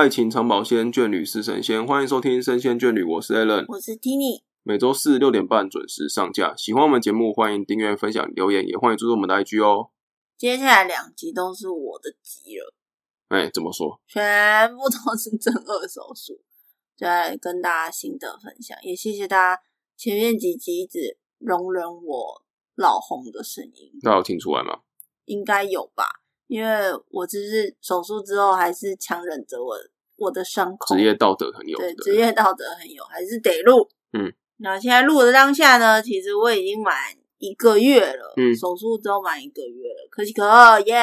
[0.00, 1.86] 爱情长保鲜，眷侣是神仙。
[1.86, 4.40] 欢迎收听《神仙眷侣》，我是 Allen，我是 Tini。
[4.62, 6.56] 每周四六点半准时上架。
[6.56, 9.90] 喜欢我们节目，欢迎订阅、分享、留言，也欢迎注入我们的 IG 哦。
[10.38, 12.72] 接下来两集都是我的集了，
[13.28, 14.00] 哎，怎么说？
[14.06, 16.40] 全部都是正颌手术，
[16.96, 18.74] 再跟大家心得分享。
[18.80, 19.62] 也谢谢大家
[19.98, 22.42] 前面几集一直容忍我
[22.74, 24.80] 老红的声音，那有听出来吗？
[25.26, 26.22] 应该有吧。
[26.46, 26.68] 因为
[27.10, 29.76] 我只是手术之后，还是强忍着我
[30.20, 33.88] 我的伤口，职业道德很有，对职业道德很有，还是得录。
[34.12, 36.94] 嗯，那现在录的当下呢，其实我已经满
[37.38, 40.94] 一个月了，嗯，手术之后满一个月了，可喜可贺耶。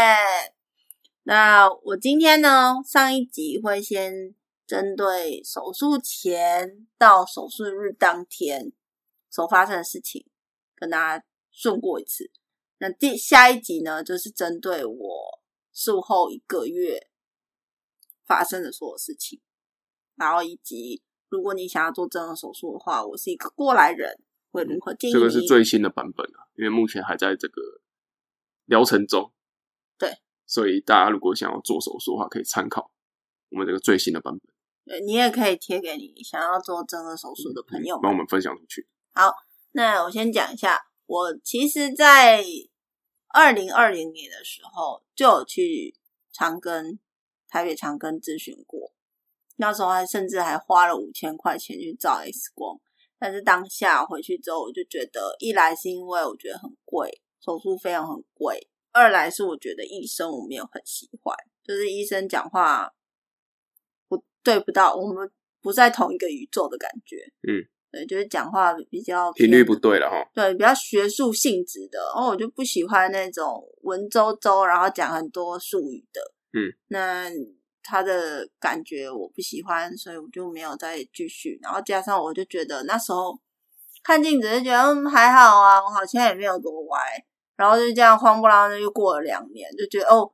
[1.24, 4.36] 那我今天呢，上一集会先
[4.68, 8.72] 针对手术前到手术日当天
[9.30, 10.26] 所发生的事情，
[10.76, 12.30] 跟大家顺过一次。
[12.78, 15.42] 那第下一集呢，就是针对我
[15.74, 17.08] 术后一个月
[18.28, 19.42] 发生的所有事情，
[20.16, 24.20] 然后以及如果你想要做正颌手术的话，我是一个过来人，
[24.52, 25.14] 会如何建议？
[25.14, 27.62] 这个是最新的版本啊，因为目前还在这个
[28.66, 29.32] 疗程中。
[29.98, 30.12] 对，
[30.46, 32.92] 所以大家如果想要做手术的话，可以参考
[33.50, 34.54] 我们这个最新的版本。
[34.86, 38.88] 对你也可以贴给你想要做正颌手术的朋友，帮我们分享出去。
[39.14, 39.34] 好，
[39.72, 40.84] 那我先讲一下。
[41.08, 42.44] 我其实，在
[43.30, 45.96] 二零二零年的时候就有去
[46.34, 47.00] 长庚
[47.48, 48.92] 台北长庚咨询过，
[49.58, 52.80] 那时候还甚至还花了五千块钱去照 X 光。
[53.20, 57.10] 但是当下回去之后，我就觉得，一来是因为我觉得很贵，
[57.44, 58.56] 手术费用很贵；
[58.92, 62.94] 二来是我觉得医生我没有很喜欢，就是医生讲话
[64.08, 67.18] 不对不到，我们不在同一个宇宙的感觉。
[67.48, 67.68] 嗯。
[67.90, 70.30] 对，就是讲话比较频率不对了哈。
[70.34, 76.22] 对，比较学术性质的，然后我就不喜欢那种文绉绉，然后讲很多术语的。
[76.58, 77.30] 嗯，那
[77.84, 81.60] 他的感觉我不喜欢，所以我就没有再继续。
[81.62, 83.40] 然后加上我就觉得那时候
[84.04, 87.00] 看镜子就觉得嗯还好啊，我好像也没有多歪。
[87.56, 90.32] 然后就这样慌不啷的又过了两年，就觉得哦，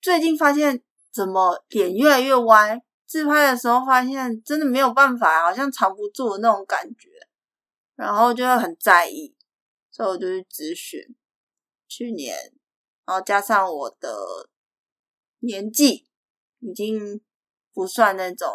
[0.00, 0.82] 最近发现
[1.12, 2.82] 怎么脸越来越歪。
[3.06, 7.08] 自拍的时候发现真的没有办法，好像藏不住的那种感觉，
[7.94, 9.36] 然后就会很在意，
[9.92, 11.00] 所以我就去咨询。
[11.86, 12.36] 去年，
[13.06, 14.10] 然后加上我的
[15.44, 16.06] 年纪
[16.60, 17.20] 已经
[17.72, 18.48] 不算那种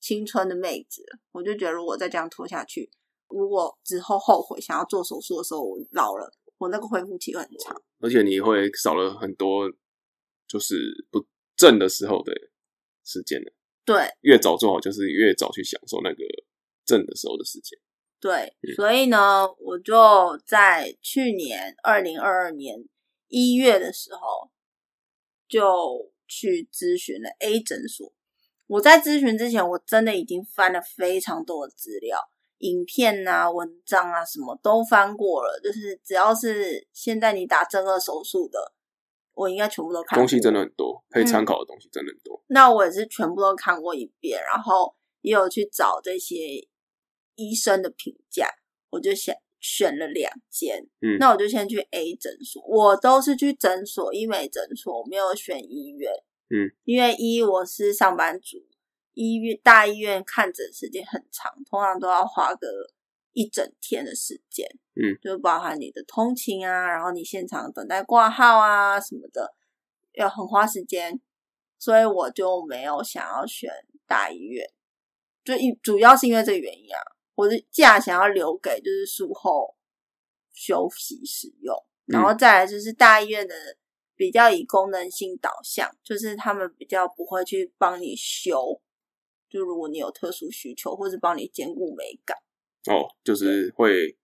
[0.00, 2.90] 青春的妹子了，我就觉得如果再这样拖下去，
[3.28, 9.70] 如果之后后悔想要做手术的时候，我老了，我那个恢复期会很长，而且你会少了很多
[10.46, 11.26] 就是不
[11.56, 12.32] 正的时候的
[13.04, 13.52] 时间了。
[13.84, 16.24] 对，越早做好，就是越早去享受那个
[16.84, 17.78] 正的时候的时间。
[18.20, 22.84] 对，所以呢，我就在去年二零二二年
[23.28, 24.50] 一月的时候，
[25.48, 28.12] 就去咨询了 A 诊所。
[28.66, 32.20] 我在咨询之前，我真的已经翻了非常多的资料、
[32.58, 35.60] 影片啊、文章啊，什么都翻过了。
[35.64, 38.74] 就是只要是现在你打正颌手术的。
[39.34, 42.42] 我应该全部都看，东西真的很多，可以参考的东西真的很多。
[42.48, 46.34] 那我也是全部都看过一遍，然后也有去找这些
[47.36, 48.48] 医生的评价，
[48.90, 50.86] 我就选选了两间。
[51.00, 56.12] 嗯，那我就先去 A 诊所，我都是去诊所医美诊所，我没有选医院。
[56.50, 58.56] 嗯，因为一我是上班族，
[59.14, 62.66] 医院大医院看诊时间很长，通常都要花个
[63.32, 64.66] 一整天的时间。
[64.94, 69.54] 嗯，就包含你的通勤啊，然后你现场等待挂号啊什么的，
[70.14, 71.20] 要很花时间，
[71.78, 73.70] 所以我就没有想要选
[74.06, 74.66] 大医院，
[75.44, 76.98] 就一主要是因为这个原因啊，
[77.38, 79.76] 我的假想要留给就是术后
[80.52, 81.72] 休息使用，
[82.06, 83.54] 然后再来就是大医院的
[84.16, 88.82] 比较以功能性导向，就是他们比较不会去帮你修，
[89.48, 92.36] 就如果你有特殊需求，或是帮你兼顾美感，
[92.92, 94.18] 哦，就是会。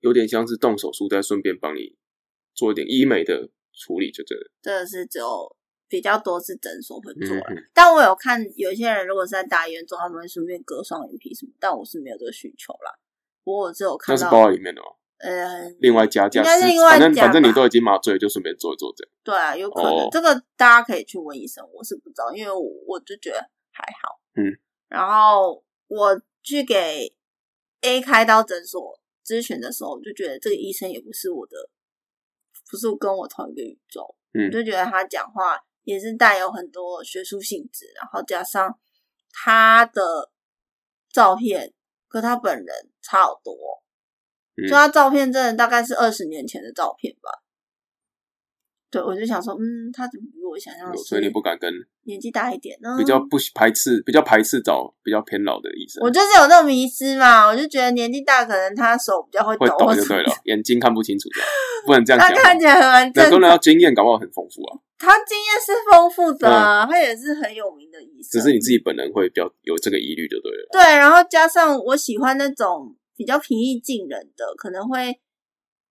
[0.00, 1.98] 有点像是动手术，再顺便帮你
[2.54, 4.36] 做一点医美的处理，就这。
[4.62, 5.56] 这个是只有
[5.88, 7.36] 比较多是诊所会做，
[7.72, 12.98] 但我有看有些人如果是在大医院做，他们会顺便割双眼皮什么，但我是没有这个需求啦。
[13.42, 14.96] 不过我只有看到那是包在里面的哦。
[15.18, 19.12] 呃，另外加价，应另外反正反正你都已经麻醉，就顺便做一做这样。
[19.24, 23.40] 对啊，有可能这个大家可以去问医生，我是不知道，因为我我就觉得
[23.72, 24.20] 还好。
[24.36, 24.56] 嗯，
[24.88, 27.12] 然后我去给
[27.80, 28.98] A 开刀诊所。
[29.28, 31.68] 咨询的时候，我就觉得这个医生也不是我的，
[32.70, 34.16] 不是跟我同一个宇宙。
[34.32, 35.54] 嗯，我就觉得他讲话
[35.88, 38.78] 也是带有很多学术性质，然后加上
[39.32, 40.30] 他的
[41.10, 41.72] 照片
[42.10, 43.56] 跟他本人差好多，
[44.68, 47.30] 就他照片真的大概是二十年前的照片吧。
[48.90, 51.70] 对，我就想说，嗯，他怎么比我想象的是所以你不敢跟
[52.04, 52.96] 年纪大一点呢？
[52.98, 61.42] 比较不排斥、比较排斥找比较偏老的医生，我就是有那种迷失嘛，我就觉得年纪大，可能他手比较会会抖，会抖就对了，眼睛看不清楚的，
[61.86, 62.32] 不能这样 他。
[62.32, 68.40] 看起来很蛮很多人，要经验，搞不好很丰富啊，他经验是丰富的啊，他也是很有名的医生。
[68.40, 70.68] 只是你自己本人会比较有这个疑虑就对了。
[70.72, 75.20] 对，然后加上我喜欢那种比较平易近人的，可能会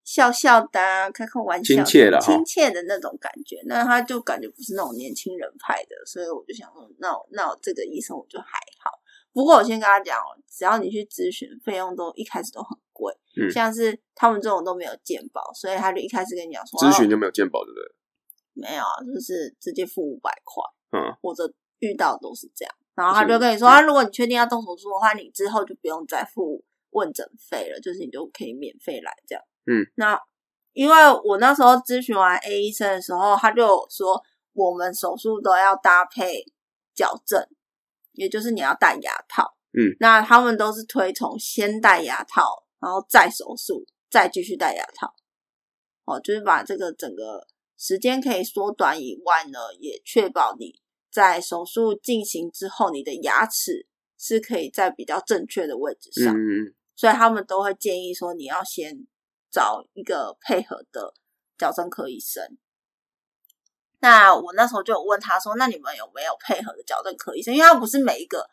[0.07, 3.61] 笑笑的、啊、开开玩笑、亲切的哈亲切的那种感觉。
[3.65, 8.91] 那他就感觉不是那种年轻人派的，所以我就想说，那我那我这个医生我就还好。
[9.33, 17.91] 不过我先跟他讲哦，只要你去咨询，费用都一开始都很贵，嗯像是他们这种都没有健保，所以他就一开始跟你讲说，哦咨询就没有健保，对不对？
[18.53, 20.63] 没有啊，就是直接付五百块。
[20.89, 22.73] 嗯，或者遇到都是这样。
[22.95, 29.43] 然后他就跟你说，嗯啊，如果你确定要动手术的话，你之后就不用再付问诊费了，就是你就可以免费来这样。
[29.69, 30.19] 嗯，那
[30.73, 34.21] 因为我那时候咨询完 A 医生的时候，他就有说，
[34.53, 36.45] 我们手术都要搭配
[36.95, 37.45] 矫正，
[38.13, 39.55] 也就是你要戴牙套。
[39.73, 45.13] 嗯，那他们都是推崇先戴牙套，然后再手术，再继续戴牙套。
[46.05, 47.45] 哦，就是把这个整个
[47.77, 50.79] 时间可以缩短以外呢，也确保你
[51.11, 53.85] 在手术进行之后，你的牙齿
[54.17, 56.33] 是可以在比较正确的位置上。
[56.33, 59.05] 嗯，所以他们都会建议说，你要先
[59.57, 61.15] 找一个配合的
[61.57, 62.43] 矫正科医生。
[63.99, 67.51] 那我那时候就有问他说，那你们有没有配合的矫正科医生？
[67.55, 68.47] 因为他不是每一个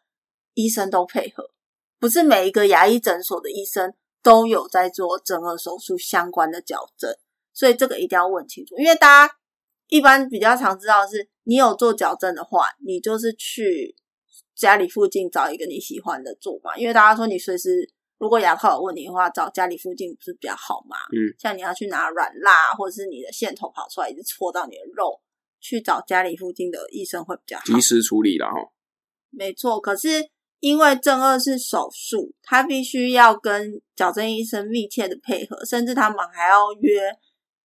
[0.55, 1.51] 医生都配合，
[1.99, 3.93] 不是每一个牙医诊所的医生
[4.23, 7.15] 都有在做整颌手术相关的矫正，
[7.53, 8.75] 所以这个一定要问清楚。
[8.79, 9.35] 因为大家
[9.89, 13.95] 一般比较常知道的是，你有做矫正的话，你就是去
[14.55, 16.75] 家里附近找一个你喜欢的做嘛。
[16.79, 17.93] 因为大家说你随时
[18.25, 20.97] 如果牙套有问题的话，找家里附近不是比较好吗？
[21.13, 25.21] 嗯，像你要去拿软蜡，或者是你的线头跑出来一直戳到你的肉，
[25.61, 27.65] 去找家里附近的医生会比较好。
[27.67, 28.55] 及时处理了哈。
[29.29, 30.09] 没错，可是
[30.61, 37.13] 因为正颚是手术，他必须要跟矫正医生密切的配合，甚至他们还要约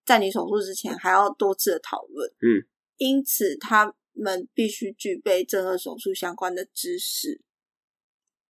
[0.06, 2.30] 在你手术之前还要多次的讨论。
[2.42, 2.68] 嗯，
[2.98, 7.40] 因此他们必须具备正颌手术相关的知识。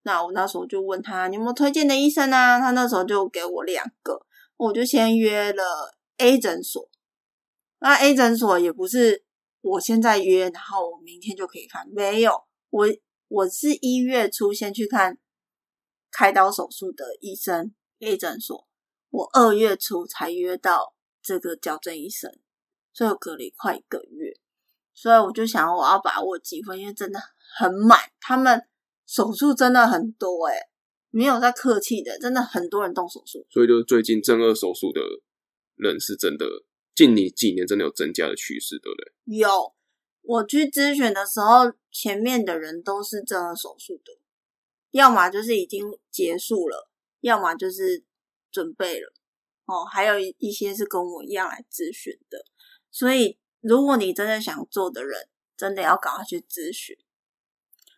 [0.10, 2.60] 那我那时候就问他你有没有推荐的医生啊？
[2.60, 4.26] 他那时候就给我两个，
[4.58, 6.90] 我就先约了 A 诊所。
[7.78, 9.24] 那 A 诊所也不是
[9.62, 12.88] 我现在约，然后我明天就可以看，没有，我
[13.28, 15.20] 我是一月初先去看
[16.10, 18.68] 开刀手术的医生 A 诊所，
[19.12, 22.36] 我二月初才约到这个矫正医生，
[22.94, 24.34] 所以我隔了快一个月，
[24.96, 27.20] 所以我就想我要把握机会，因为真的
[27.56, 28.66] 很满，他们
[29.10, 30.56] 手术真的很多诶、
[31.10, 33.44] 没有在客气的，真的很多人动手术。
[33.50, 35.02] 所以就是最近正颌手术的
[35.74, 36.46] 人是真的，
[36.94, 39.36] 近你几年真的有增加的趋势，对不对？
[39.36, 39.74] 有，
[40.22, 44.14] 我去咨询的时候，前面的人都是正颌手术的，
[44.92, 46.92] 要么就是已经结束了，
[47.22, 48.04] 要么就是
[48.52, 49.12] 准备了。
[49.66, 52.46] 哦，还有一一些是跟我一样来咨询的，
[52.92, 55.28] 所以如果你真的想做的人，
[55.58, 56.96] 真的要赶快去咨询。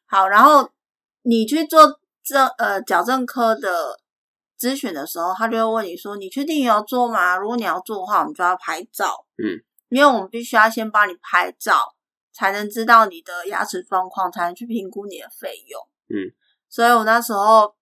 [0.05, 0.69] 好，然后
[1.23, 3.99] 你去做正呃矫正科的
[4.59, 7.35] 咨询的时候，他就会问你说：“你确定你要做吗？
[7.37, 11.95] 如果你要做的话，我们就要拍照。”嗯，因为我们必须要先帮你拍照，
[12.33, 15.81] 才能知道你的牙齿状况，才能去评估你的费用。
[16.09, 16.31] 嗯，
[16.69, 17.73] 所以我那时候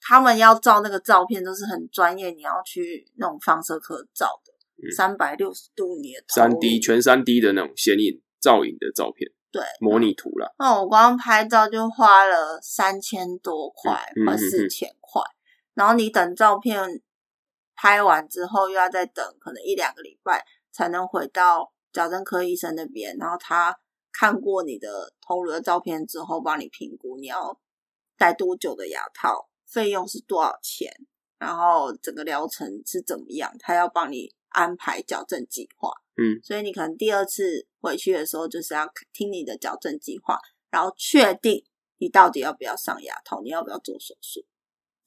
[0.00, 10.52] 他们要照那个照片都是很专业，你要去那种放射科照的，嗯三百六十度你的头三 D 全三 D 的那种显影造影的照片，对模拟图啦。
[10.58, 15.22] 那我光拍照就花了三千多块，快四千块。
[15.74, 17.00] 然后你等照片
[17.74, 23.78] 拍完之后，又要再等可能一两个礼拜才能回到矫正科医生那边，然后他
[24.12, 27.58] 看过你的头颅的照片之后，帮你评估你要
[28.16, 30.92] 戴多久的牙套，费用是多少钱，
[31.38, 35.92] 然后整个疗程是怎么样，他要帮你安排矫正计划。
[36.20, 40.36] 嗯，所以你可能第二次回去的时候，就是要听你的矫正计划，
[40.68, 41.64] 然后确定
[41.98, 44.44] 你到底要不要上牙套，你要不要做手术，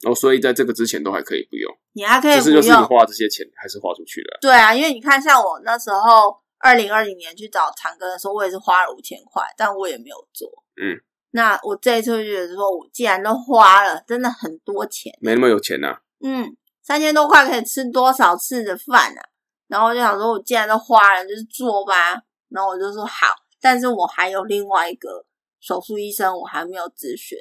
[0.08, 2.86] 哦，所以在这个之前都还可以不用，你还可以不只是就是你用。
[2.86, 4.38] 花这些钱还是花出去了。
[4.40, 10.48] 对啊，因为你看，像我那时候二零二零年去找长庚的时候，我也是花了五千块，但我也没有做。
[10.80, 10.96] 嗯，
[11.32, 19.28] 那我这一次就觉得说，我既然都花了，真的很多钱，没那么有钱呐、嗯，三千多块可以吃多少次的饭啊？
[19.72, 22.12] 然后我就想说，我既然都花了，就是做吧。
[22.50, 25.24] 然后我就说好，但是我还有另外一个
[25.60, 27.38] 手术医生，我还没有咨询，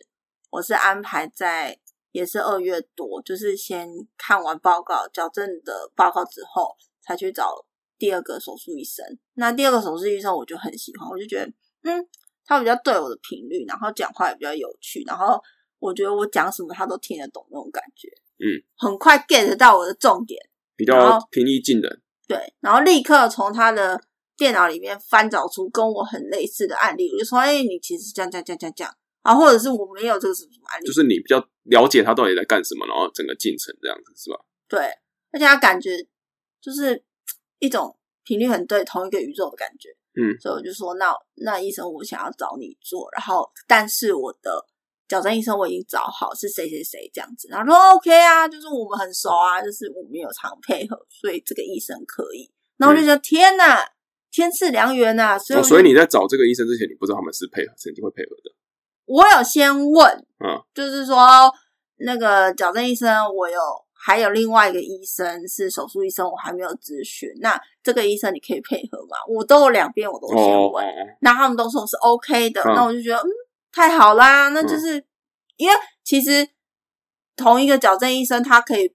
[0.50, 1.78] 我是安排在
[2.14, 7.66] 也是二月多，就是先看完报告、矫正的报告之后，才去找
[7.98, 9.06] 第二个手术医生。
[9.34, 11.52] 那第二个手术医生我就很喜欢，我就觉得
[11.84, 12.08] 嗯，
[12.46, 15.38] 他比较对我的频率，然后讲话也比较有趣，然后
[15.80, 18.08] 我觉得我讲什么他都听得懂那种感觉。
[18.40, 20.40] 嗯，很快 get 到我的重点。
[20.78, 22.02] 比较平易近人。
[22.32, 24.02] 对，然后立刻从他的
[24.38, 34.38] 电脑里面翻找出跟我很类似的案例，我就说：“哎，你其实这样这样这样这样这样啊，或者是我没有这个什么什么案例。”就是你比较了解他到底在干什么，然后整个进程这样子是吧？
[34.68, 34.80] 对，
[35.32, 35.98] 而且他感觉
[36.62, 37.04] 就是
[37.60, 39.90] 一种频率很对，同一个宇宙的感觉。
[40.14, 44.66] 嗯，所以我就说：“那那医生，我想要找你做，然后但是我的
[45.12, 52.50] 矫正医生我已经找好是谁谁谁这样子。”然后说：“OK 啊，就是我们很熟啊，就是我们有常配合，所以这个医生可以。”
[52.80, 53.86] 然后我就觉得、天哪，
[54.32, 55.38] 天赐良缘呐！
[55.38, 58.52] 所以哦，所以你在找这个医生之前，你不知道他们是配合，是一定会配合的。
[59.06, 61.52] 我有先问，嗯，就是说
[61.98, 63.60] 那个矫正医生，我有
[63.94, 67.30] 还有另外一个医生是手术医生，我还没有咨询。
[67.42, 69.18] 那这个医生你可以配合吗？
[69.28, 70.86] 我都有两边我都先问，
[71.20, 73.30] 那他们都说是 OK 的，嗯那我就觉得嗯
[73.72, 75.04] 太好啦，那就是、
[75.58, 75.74] 因为
[76.04, 76.48] 其实
[77.36, 78.94] 同一个矫正医生他可以。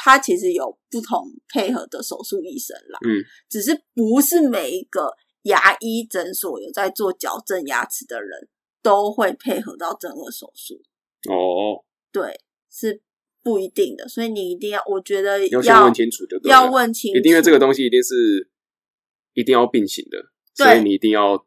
[0.00, 3.18] 他其实有不同配合的手术医生啦，嗯，
[3.48, 8.48] 只是不是每一个牙医诊所有在做矫正牙齿的人
[8.80, 10.80] 都会配合到整个手术，
[11.28, 11.82] 哦，
[12.12, 12.38] 对，
[12.70, 13.02] 是
[13.42, 16.56] 不一定的，所以你一定要，我觉得要先问清楚就对了。
[16.56, 18.48] 要问清楚，一定因为这个东西一定是
[19.34, 21.44] 一定要并行的，所以你一定要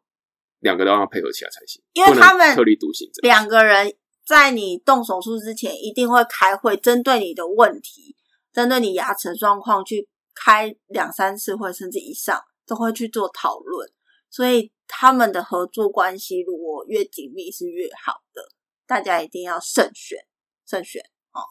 [0.62, 3.10] 两个都要配合起来才行，因为他们特立独行。
[3.22, 3.92] 两个人
[4.24, 8.16] 在你动手术之前一定会开会，针对你的问题，
[8.52, 13.90] 针对你牙齿的状况去开两三次会，甚至以上都会去做讨论。
[14.30, 18.42] 所以他们的合作关系如果越紧密是越好的，
[18.86, 20.18] 大家一定要慎选，
[20.64, 21.02] 慎选
[21.32, 21.42] 哦。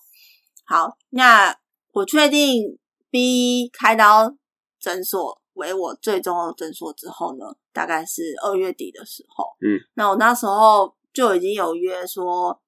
[0.64, 1.58] 好，那
[1.92, 4.38] 我确定 B 开刀
[4.80, 9.46] 诊所为我最终的诊所之后呢，大概是二月底的时候。
[9.62, 12.62] 嗯，那我那时候就已经有约说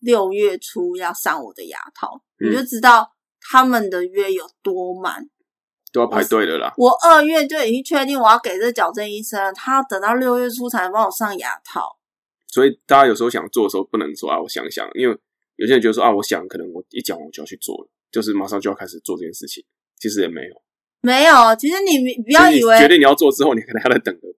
[0.00, 5.30] 六月初要上我的牙套，嗯你就知道他们的约有多满。
[5.92, 6.74] 都要排队的啦。
[6.76, 11.96] 我二月就已经确定我要给这矫正医生了，他等到六月初才能帮我上牙套。
[12.48, 15.16] 所以大家有时候想做的时候，不能说啊，我想想，因为
[15.54, 19.64] 有些人觉得说啊，我想，可能我一讲我就要去做了，就是马上就要开始做这件事情。
[19.96, 20.62] 其实也没有，
[21.04, 24.28] 没有，其实你不要以为决定你要做之后，你可能还得等个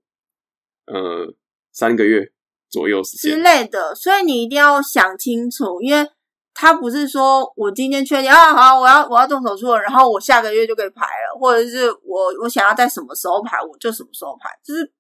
[0.93, 1.35] 呃
[1.73, 2.33] 三个月
[2.69, 3.43] 左右时间之。
[3.43, 6.09] 类的，所以你一定要想清楚，因为
[6.53, 14.93] 他不是说我今天确定啊，好，我要我要动手术了，然后我下个月就可以排了，或者是我我想要在什么时候排，我就什么时候排，这是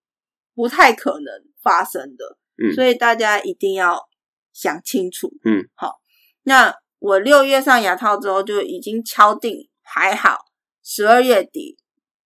[0.55, 1.27] 不太可能
[1.63, 2.39] 发生的。
[2.59, 4.09] 嗯所以大家一定要
[4.55, 5.31] 想清楚。
[5.45, 6.01] 嗯，好，
[6.45, 10.46] 那我六月上牙套之后就已经敲定排好，
[10.89, 11.77] 十二月底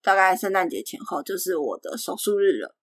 [0.02, 2.76] 大概圣诞节前后就是我的手术日了。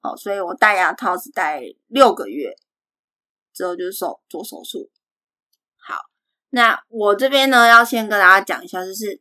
[0.00, 2.54] 哦，所以我戴牙套是戴六个月，
[3.52, 4.88] 之后就是手做手术。
[5.76, 5.96] 好，
[6.50, 9.20] 那我这边呢要先跟大家讲一下，就是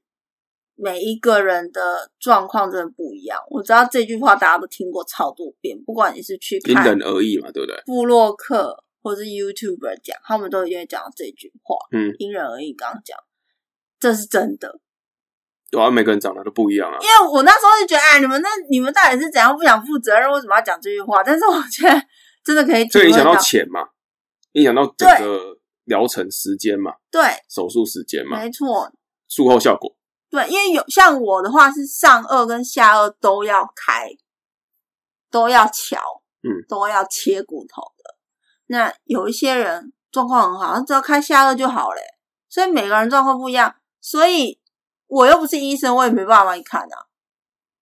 [0.76, 3.40] 每一个人的状况真的不一样。
[3.50, 7.82] 我知道这句话大家都听过超多遍，不管你是去因人而异嘛，对不对？
[7.88, 12.72] 布洛克或是 YouTuber 讲，他们都一定会讲到这句话，嗯，因人而异。
[12.72, 13.18] 刚刚讲，
[14.00, 14.80] 这是真的。
[15.72, 17.08] 对啊，每个人长得都不一样啊因。
[17.08, 20.30] 为我那时候就觉得，哎，你们那你们到底是怎样不想负责任？
[20.30, 21.24] 为什么要讲这句话？
[21.24, 22.04] 但是我觉得
[22.44, 23.80] 真的可以这影响到到，钱嘛，
[24.52, 28.92] 影响到整个疗程时间嘛，对，手术时间嘛，没错，
[29.28, 29.96] 术后效果。
[30.30, 34.10] 对，因为有像我的话是上颚跟下颚都要开，
[35.30, 35.98] 都要瞧，
[36.44, 38.16] 嗯，都要切骨头的。
[38.68, 42.00] 那有一些人状况很好，只要开下颚就好了。
[42.48, 44.61] 所以每个人状况不一样，所以
[45.12, 46.96] 我又不是医生，我也没办法帮你看啊。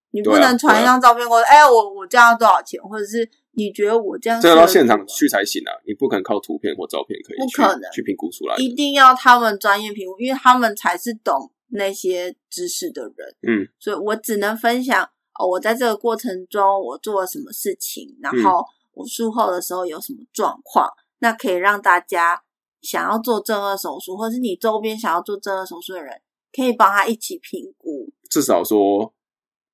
[0.10, 8.56] 你不能传一张照片过来，哎、我我这样要多少钱，或者是你觉得我这样这个适合你到现场去才行啊，你不可能靠图片或照片可以不可能去评估出来。
[8.58, 13.36] 一定要他们专业评估，因为他们才是懂那些知识的人。
[13.44, 15.08] 嗯，所以我只能分享
[15.40, 22.42] 哦，我在这个过程中我做了什么事情，然嗯后我术后的时候有什么状况，那可以让大家
[22.82, 26.20] 想要做正颌手术，或是你周边想要做正颌手术的人，
[26.52, 28.12] 可以帮他一起评估。
[28.30, 29.14] 至少说，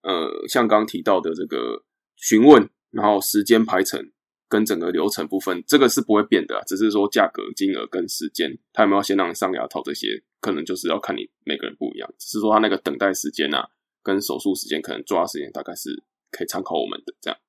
[0.01, 1.83] 呃，像刚提到的这个
[2.15, 4.11] 询问，然后时间排程
[4.47, 10.07] 跟整个流程部分，这个是不会变的啊、只是说价格、金额跟时间，他有没有先让你上牙套这些，
[10.39, 12.13] 可能就是要看你每个人不一样。
[12.17, 13.67] 只是说他那个等待时间啊，
[14.03, 17.39] 跟手术时间可能抓时间大概是可以参考我们的这样。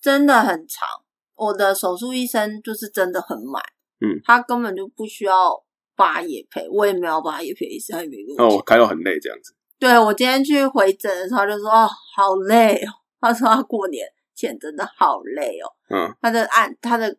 [0.00, 0.88] 真的很长。
[1.36, 3.60] 我的手术医生就是真的很满，
[4.00, 5.63] 嗯，他根本就不需要
[5.96, 9.54] 八叶配，我也没有八叶配医生，他也没给我钱哦，开到很累这样子。
[9.78, 12.92] 对我今天去回诊的时候就说哦，好累哦。
[13.20, 15.66] 他说他过年前真的好累哦。
[15.90, 17.16] 嗯，他的案他的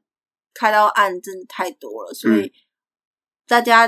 [0.53, 2.53] 开刀案真的太多了，所嗯以
[3.48, 3.88] 大家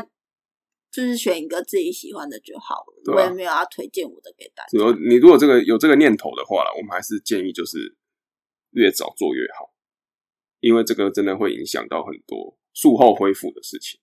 [0.92, 3.14] 就是选一个自己喜欢的就好了。
[3.14, 4.78] 啊我也没有要推荐我的给大家。
[4.78, 7.96] 有你如果这个有这个念头的话啦，我们还是建议就是
[8.72, 9.72] 越早做越好，
[10.60, 14.00] 因为这个真的会影响到很多术后恢复的事情。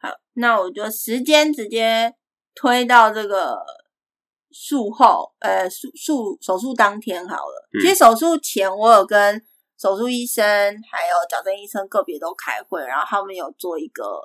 [0.00, 2.14] 好，那我就时间直接
[2.54, 3.58] 推到这个
[4.50, 7.68] 术后，呃，术术手术当天好了。
[7.72, 9.40] 嗯其实手术前我有跟
[9.78, 10.44] 手术医生
[10.90, 14.20] 还有矫正医生个别都开会，然后他们有做一个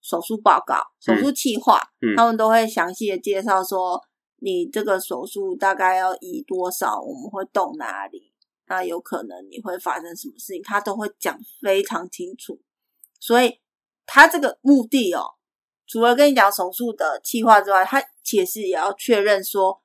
[0.00, 4.00] 手术报告、手术计划，嗯他们都会详细的介绍说
[4.36, 8.32] 你这个手术大概要移多少，我们会动哪里，
[8.68, 12.60] 那有可能你会发生什么事情，他都会讲非常清楚。
[13.18, 13.58] 所以
[14.12, 15.22] 他这个目的哦，
[15.86, 19.80] 除了跟你讲手术的计划之外，他其实也要确认说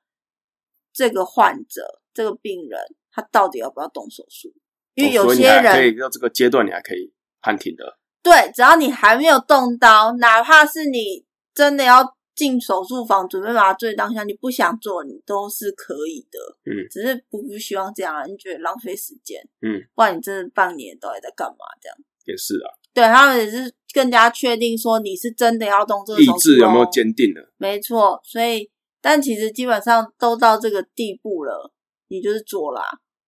[0.92, 2.80] 这个患者、这个病人
[3.12, 4.52] 他到底要不要动手术，
[4.94, 7.98] 因为有些人、还可以到这个阶段，你还可以判停的。
[8.20, 16.38] 对，只要你还没有动刀，哪怕是你真的要进手术房准备麻醉当下，你不想做，你都是可以的。
[16.64, 19.40] 嗯，只是不不希望这样啊，你觉得浪费时间。
[19.62, 21.64] 嗯，不然你真的半年到底在干嘛？
[21.80, 21.96] 这样。
[22.24, 27.50] 也是啊，对他们也是更加确定说你是真的要动这个意手术、哦，志有没有坚定了？
[27.56, 31.72] 没错，所以但其实基本上都到这个地步了，
[32.08, 32.82] 你就是做啦、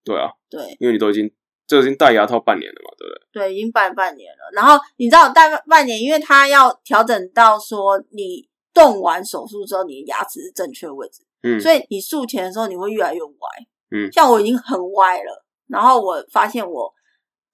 [0.05, 1.31] 对啊，对因为你都已经
[1.67, 3.49] 这已经戴牙套半年了嘛，对不对？
[3.49, 4.51] 对，已经半半年了。
[4.53, 13.49] 然后你知道大概半年，因为他要调整到说你动完手术之后，你的牙齿是正确位置，嗯，所以你术前的时候你会越来越歪。
[13.91, 16.93] 嗯像我已经很歪了，然后我发现我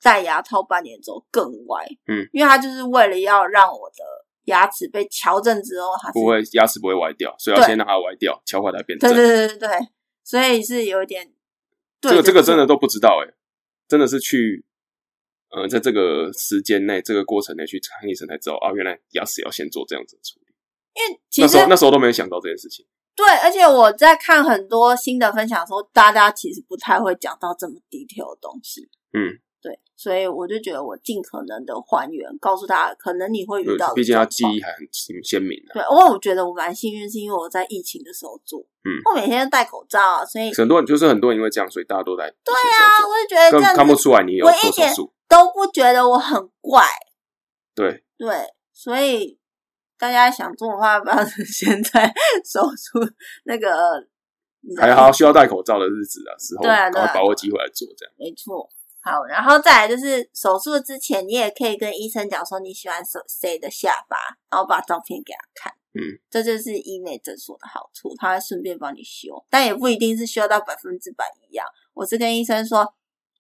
[0.05, 1.83] 戴牙套半年之后更歪。
[2.07, 4.05] 嗯，因为他就是为了要让我的
[4.45, 9.11] 牙齿被矫正之后，它不会牙齿不会歪掉，所以要先让它歪掉，敲坏它变正。
[9.13, 9.89] 对对对对对，
[10.23, 11.33] 所以是有一点
[12.01, 13.33] 对这个这个真的都不知道哎、
[13.89, 14.65] 真的是去
[15.51, 20.55] 呃在这个时间内这个过程内去看医生才知道啊，原来牙齿要先做这样子的处理。
[20.95, 22.87] 因为其实那时候那时候都没有想到这件事情。
[23.17, 28.89] 对，而且我在看很多新的分享的时候，大家其实不太会讲到这么 detail 的东西。
[29.13, 29.44] 嗯，对，
[29.97, 34.89] 所以我就觉得我尽可能的还原，告诉大家可能你会遇到的毕竟他记忆还很
[35.23, 35.75] 鲜明啊。
[35.75, 45.13] 对，因为我觉得我蛮幸运，是因为我在疫情的时候做，嗯我每天都戴口罩啊，所以很多人就是很多人因为这样，所以大家都在对啊，我就觉得这样看不出来你有我一点做手术。
[45.29, 46.85] 都不觉得我很怪，
[47.75, 48.29] 对，对，
[48.73, 49.39] 所以
[49.99, 52.13] 大家想做的话，不要 现在
[52.45, 53.01] 手术
[53.45, 54.07] 那个
[54.77, 58.15] 还好需要戴口罩的日子啊，时候对啊对啊赶快把握机会来做这样。
[58.19, 58.69] 没错。
[59.05, 64.17] 好，然后再来就是手术之前，你也可以跟医生讲说你喜欢谁谁的下巴，
[64.51, 65.75] 然后把照片给他看。
[65.93, 71.67] 嗯，这就是医美诊所的好处，他会顺便帮你修，但也不一定是修到百分之百一样。
[71.93, 72.95] 我是跟医生说，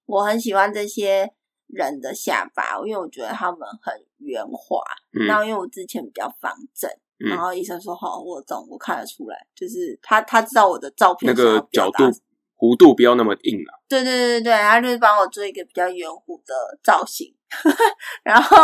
[0.05, 1.33] 我很喜欢这些
[1.67, 4.83] 人的下巴，因为我觉得他们很圆滑。
[5.19, 6.91] 嗯然后因为我之前比较方正，
[7.25, 12.05] 嗯然后医生说好，我懂，我看得出来，就是他他知道我的照片那个角度
[12.65, 13.71] 弧度不要那么硬啊。
[13.89, 17.35] 对对对对对，他就是帮我做一个比较圆弧的造型，
[18.25, 18.57] 然后，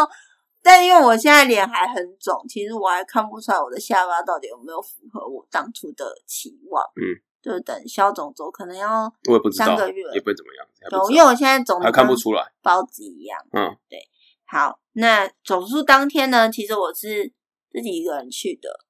[0.62, 6.82] 但因为我现在脸还很肿，其实我还看不出来我的下巴到底有没有符合我当初的期望。
[6.96, 12.50] 嗯，就等消肿之后，可能要我也不知道三个月，也不会怎么样，因为我现在肿的还看不出来。
[12.62, 13.38] 包子一样。
[13.52, 13.98] 嗯，对
[14.46, 17.32] 好，那手术当天呢，其实我是
[17.70, 18.84] 自己一个人去的。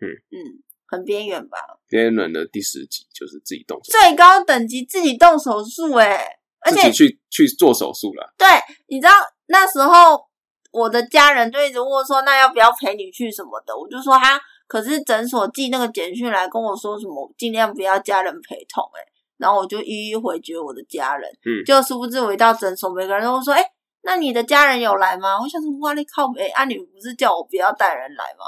[0.00, 0.62] 嗯嗯，
[0.94, 1.58] 很边缘吧？
[1.88, 8.34] 边缘人的第十集就是自己动手，最高等级自己动手术，哎，而且己去去做手术了。
[8.38, 8.48] 对，
[8.86, 9.12] 你知道
[9.46, 10.26] 那时候
[10.72, 13.76] 我的家人就一直问我说，那要不要陪你去什么的？
[13.76, 19.00] 我就说哈，可是诊所寄那个简讯来跟我说什么，尽量不要家人陪同、欸，
[19.36, 21.30] 然后我就一一回绝我的家人。
[21.44, 23.62] 嗯就殊不知我一到诊所，每个人都说，哎、
[24.02, 25.40] 那你的家人有来吗？
[25.40, 26.64] 我想说，哇，你靠北啊！
[26.64, 28.46] 你不是叫我不要带人来吗？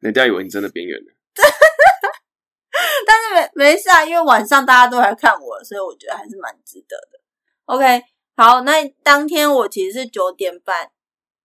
[0.00, 1.06] 人家以为你真的边缘人，
[3.06, 7.20] 但是没没事啊，因为晚上大家都来看我，所以我觉得还是蛮值得的。
[7.66, 8.02] OK，
[8.36, 10.90] 好，那当天我其实是九点半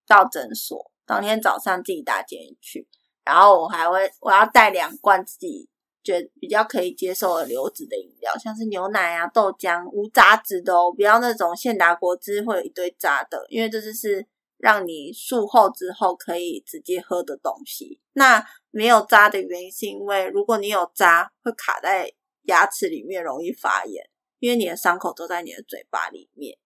[0.07, 2.87] 到诊所，当天早上自己搭捷运去，
[3.23, 5.69] 然后我还会我要带两罐自己
[6.03, 14.25] 觉得比较可以接受的流质的饮料，像是牛奶啊、豆浆，无渣子的哦，不要那种现打果汁会有一堆渣的，因为这就是
[14.57, 18.01] 让你术后之后可以直接喝的东西。
[18.13, 26.57] 那没有渣的原因是因为如果你有渣，会卡在牙齿里面，容易发炎，因为你的伤口都在你的嘴巴里面，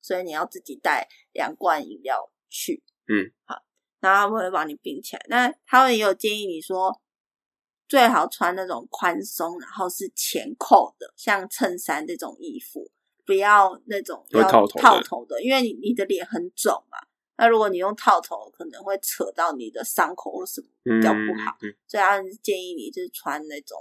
[0.00, 2.82] 所以你要自己带两罐饮料去。
[3.06, 3.62] 嗯，好，
[4.00, 5.24] 然后他们会帮你冰起来。
[5.28, 7.00] 那他们也有建议你说，
[7.88, 12.90] 最好穿那种宽松，然后是前扣的，像衬衫这种衣服，
[13.24, 16.98] 不要那种要套头的套头的，因为你你的脸很肿嘛。
[17.38, 21.56] 那如果你用套头，可能会扯到你的伤口或什么，比较不好。
[21.62, 23.78] 嗯所以他是建议你就是穿那种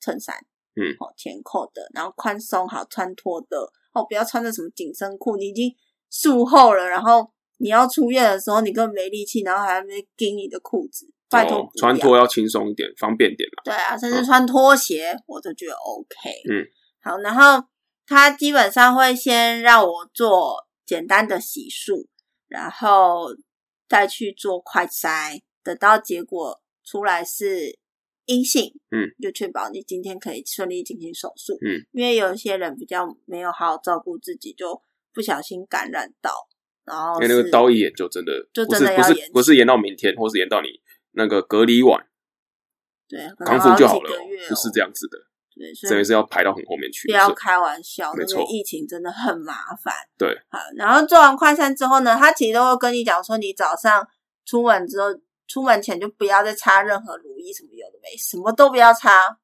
[0.00, 0.34] 衬衫，
[0.74, 5.72] 嗯哦，前扣的，然后宽松好穿脱的，哦，不要穿着什么紧身裤，你已经
[6.10, 12.16] 术后了，然后你要出院的时候，你根本没力气，然后还要那边盯你的裤子，拜托、哦，穿脱。
[12.16, 13.62] 要轻松一点，方便点嘛。
[13.64, 16.30] 对啊，甚至穿拖鞋，我都觉得 OK。
[16.50, 16.64] 嗯，
[17.02, 17.68] 好，然后
[18.06, 22.06] 他基本上会先让我做简单的洗漱，
[22.48, 23.28] 然后
[23.88, 27.78] 再去做快筛，等到结果出来是
[28.26, 31.58] 阴性，嗯，就确保你今天可以顺利进行手术。
[31.60, 34.82] 嗯，因为有一些人比较没有好好照顾自己，就
[35.12, 36.48] 不小心感染到，
[36.84, 40.68] 然后因为那个刀一眼就真的就不是不真的要延是不是延到明天，或是延到你
[41.12, 42.06] 那个隔离晚
[43.08, 44.10] 对康复就好了
[44.48, 45.25] 不是这样子的，
[45.58, 47.08] 对，所以真的是要排到很后面去。
[47.08, 49.94] 不要开玩笑，没错疫情真的很麻烦。
[50.18, 54.06] 对，好，然后做完快餐之后呢，他其实都会跟你讲说，你早上
[54.44, 55.06] 出门之后，
[55.48, 59.38] 出门前就不要再擦任何乳液，什么有的没，什么都不要擦。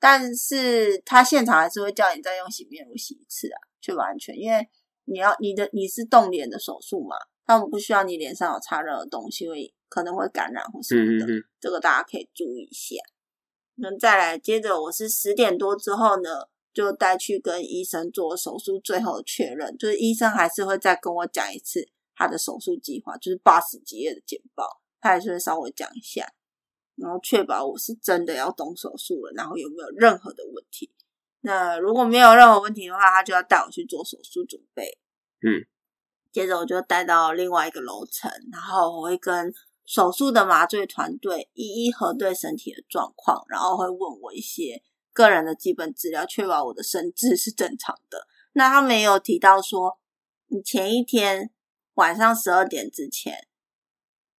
[0.00, 4.66] 但是他现场还是会叫你再用洗面乳洗一次啊，确保安全，因为
[5.04, 7.14] 你要你的你是动脸的手术嘛，
[7.46, 11.24] 他们不需要你脸上有擦任何东西，会可能会感染或什么的。
[11.24, 12.96] 嗯嗯嗯，这个大家可以注意一下。
[13.76, 26.26] 那再来，接着我是十点多之后呢，就带去跟医生做手术最后的确认，就是医生还是会再跟我讲一次他的手术计划，就是八十几页的简报，他还是会稍微讲一下，
[26.96, 30.92] 然后确保我是真的要动手术了，然后有没有任何的问题。
[31.40, 34.98] 那如果没有任何问题的话，他就要带我去做手术准备。
[35.40, 35.66] 嗯，
[36.30, 39.52] 接着我就带到另外一个楼层，然后我会跟
[39.84, 48.26] 手术的麻醉团队一一核对身体的状况，然后会问我一些个人的基本资料，确保我的神志是正常的。
[48.52, 49.98] 那他们也有提到说，
[50.48, 51.50] 你前一天
[51.94, 53.48] 晚上十二点之前，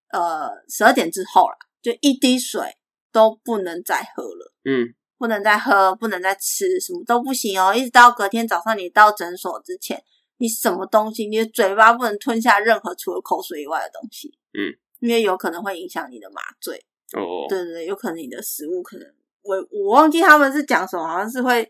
[0.08, 2.76] 呃，十二点之后啦，就一滴水
[3.10, 4.54] 都不能再喝了。
[4.64, 7.74] 嗯，不能再喝，不能再吃，什么都不行哦。
[7.74, 10.02] 一直到隔天早上你到诊所之前，
[10.36, 14.28] 你什么东西，你的嘴巴不能吞下任何除了口水以外的东西。
[14.52, 16.82] 嗯，因为有可能会影响你的麻醉。
[17.12, 19.06] 哦，对对对，有可能你的食物可能
[19.42, 21.68] 我我忘记他们是讲什么，好像是会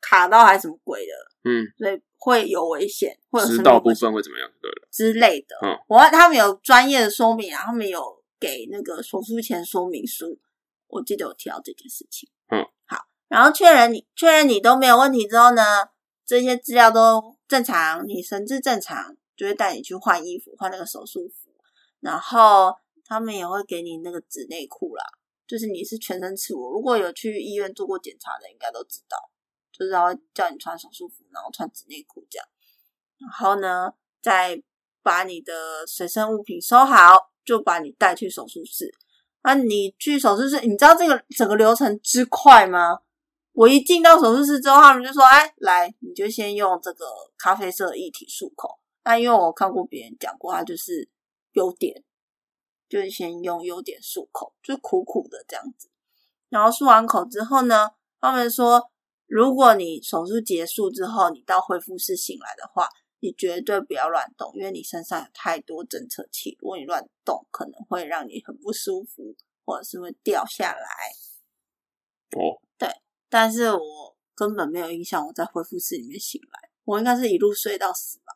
[0.00, 1.12] 卡到还是什么鬼的，
[1.50, 4.48] 嗯，所以会有危险，或者是食道部分会怎么样？
[4.62, 5.56] 对了，之类的。
[5.62, 8.00] 嗯，我他们有专业的说明啊，他们有
[8.40, 10.38] 给那个手术前说明书，
[10.86, 12.30] 我记得有提到这件事情。
[12.50, 15.62] 嗯，好，然后确认你确认你都没有问题之后呢，
[16.24, 21.47] 这些资料都正常，你神智正常，就会带你去换衣服，换那个手术服，
[22.00, 25.04] 然后他们也会给你那个纸内裤啦，
[25.46, 26.70] 就是你是全身赤裸。
[26.70, 29.16] 如果有去医院做过检查的，应该都知道，
[29.72, 32.46] 就是他会叫你穿手术服，然后穿纸内裤这样。
[33.18, 34.62] 然后呢，再
[35.02, 38.94] 把你的随身物品收好，就把你带去手术室。
[39.42, 42.98] 那你去手术室，你知道这个整个流程之快吗？
[43.52, 47.06] 我一进到手术室之后，他们就说：“哎，来，你就先用这个
[47.36, 51.08] 咖啡色的液体漱口。”那因为我看过别人讲过，它就是
[51.58, 52.04] 优点，
[52.88, 55.90] 就是先用优点漱口，就是苦苦的这样子。
[56.48, 57.90] 然后漱完口之后呢，
[58.20, 58.90] 他们说，
[59.26, 62.88] 如果你手术结束之后，你到恢复室醒来的话，
[63.20, 70.88] 你绝对不要乱动，因为你身上有太多侦测器，如果你乱动，可能会让你很不舒服，或者是会掉下来。
[72.38, 72.62] 哦，
[73.30, 78.32] 但是我根本没有印象我在恢复室里面醒来，我应该是一路睡到死吧。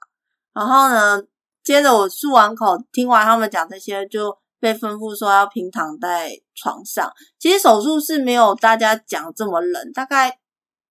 [0.52, 1.26] 然后呢，
[1.62, 7.12] 接着我漱完口，听完他们讲这些，就被吩咐说要平躺在床上。
[7.38, 10.38] 其实手术室没有大家讲这么冷，大概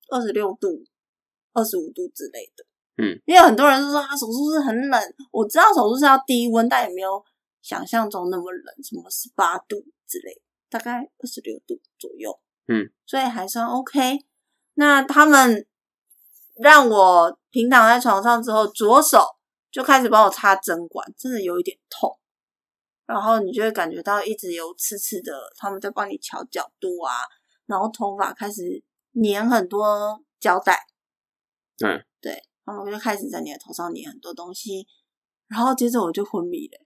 [0.09, 0.67] 二十六度、
[1.53, 2.65] 二十五度之类的。
[2.97, 5.01] 嗯，因为很多人都说他，手术室很冷。
[5.31, 7.23] 我知道手术室要低温，但也没有
[7.61, 12.37] 想象中那么冷，什么十八度之类的，大概二十六度左右。
[12.67, 14.19] 嗯，所以还算 OK。
[14.75, 15.65] 那他们
[16.55, 19.25] 让我平躺在床上之后，左手
[19.71, 22.17] 就开始帮我插针管，真的有一点痛。
[23.05, 27.11] 然后你就会感觉到一直有刺刺的，他们在帮你调角度啊，
[27.65, 28.81] 然后头发开始
[29.21, 30.79] 粘很多胶带，
[31.77, 32.31] 对，对，
[32.63, 34.87] 然后我就开始在你的头上粘很多东西，
[35.47, 36.85] 然后接着我就昏迷了。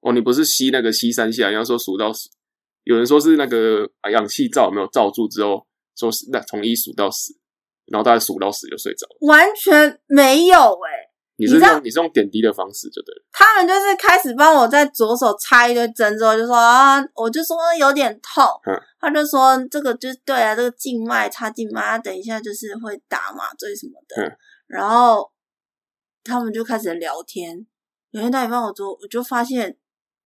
[0.00, 2.28] 哦，你不是吸那个吸三下，你要说数到十，
[2.84, 5.66] 有人说是那个啊氧气罩有没有罩住之后，
[5.96, 7.36] 说是那从一数到十，
[7.86, 9.16] 然后大概数到十就睡着了。
[9.26, 11.03] 完全没有诶、
[11.36, 13.22] 你是用你是用点滴的方式就对了。
[13.32, 18.80] 他们就是开始帮我在左手插一堆针之后，就说啊，我就说有点痛，嗯。
[19.00, 24.36] 他就说这个就是对啊，这个静脉插静脉，啊等一下就是会打麻醉什么的，嗯。
[24.66, 25.30] 然后
[26.22, 27.66] 他们就开始聊天，
[28.12, 29.76] 聊天到一半，我就我就发现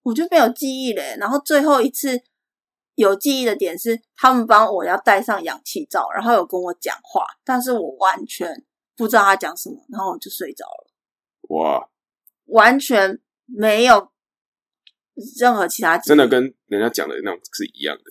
[0.02, 2.20] 我就没有记忆嘞，然后最后一次
[2.94, 8.64] 有记忆的点是他们帮我要戴上氧气罩，然后有跟我讲话，但是我完全
[8.96, 10.87] 不知道他讲什么，然后我就睡着了。
[11.48, 11.88] 哇，
[12.46, 14.10] 完全没有
[15.38, 18.04] 任何其他真的跟人家讲的那种是一样的，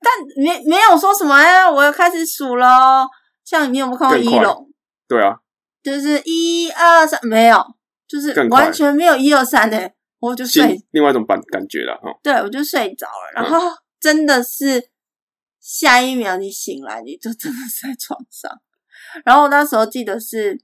[0.00, 3.06] 但没没有说什么哎，我要开始数喽。
[3.44, 4.70] 像你有没有看过一龙？
[5.08, 5.40] 对啊，
[5.82, 7.60] 就是一二三，没有，
[8.06, 12.16] 就是完全没有一二三呢，我就睡，另外一种感感觉了哈。
[12.22, 13.32] 对我就睡着了。
[13.34, 14.90] 然嗯后真的是
[15.58, 18.50] 下一秒你醒来，你就真的是在床上。
[19.24, 20.62] 然后我那时候记得是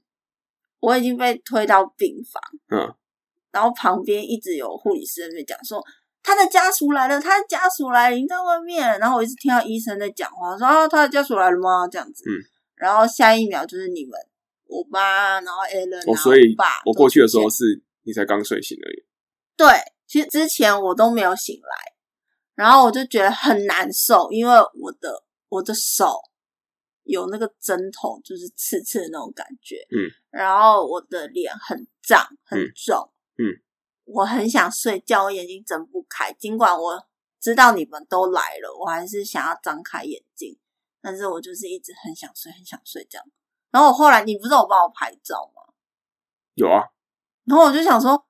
[0.79, 2.93] 我已经被推到病房，嗯，
[3.51, 5.83] 然后旁边一直有护理师在那边讲说
[6.21, 8.99] 他的家属来了，他的家属来了，你在外面。
[8.99, 11.87] 然后我一直听到医生在讲话，说啊他的家属来了吗？
[11.87, 12.33] 这样子，嗯，
[12.75, 14.13] 然后下一秒就是你们，
[14.65, 19.05] 我妈，然后哦，然后所以我爸，我过去的时候是你才刚睡醒而已。
[19.55, 19.67] 对，
[20.05, 21.93] 其实之前我都没有醒来，
[22.55, 26.21] 然后我就觉得很难受，因为我的我的手
[27.07, 32.71] 有那个针头，就是刺刺的那种感觉，嗯，然后我的脸很胀很嗯。
[32.75, 33.43] 肿，嗯，
[34.05, 37.07] 我很想睡觉，我眼睛睁不开，尽管我
[37.39, 40.57] 知道你们都来了，我还是想要张开眼睛，
[41.01, 43.25] 但是我就是一直很想睡，很想睡这样。
[43.71, 45.73] 然后我后来，你不是有帮我拍照吗？
[46.55, 46.83] 有啊，
[47.45, 48.25] 然后我就想说，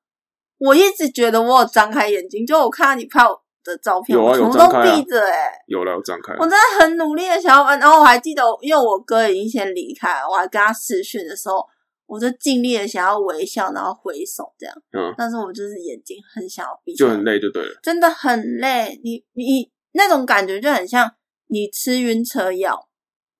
[0.58, 6.40] 我一直觉得我有张开眼睛，就我看到你拍我的照片，有啊我都有张开啊闭着哎、有了，我张开了。
[6.40, 7.80] 我真的很努力的想要玩。
[7.80, 11.64] 然后我还记得，因为我哥已经先离开了，我还跟他视讯的时候，
[12.06, 17.80] 我就尽力的想要微笑，然后挥手这样，嗯，但是我就是眼睛很想要闭上，就很累就对了。
[17.84, 19.00] 真的很累。
[19.04, 21.12] 你你那种感觉就很像
[21.48, 22.88] 你吃晕车药，